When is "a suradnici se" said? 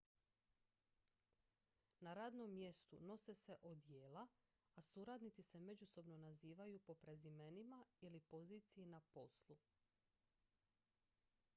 4.75-5.59